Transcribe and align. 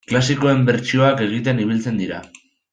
Klasikoen 0.11 0.63
bertsioak 0.69 1.23
egiten 1.27 1.63
ibiltzen 1.67 2.05
dira. 2.05 2.27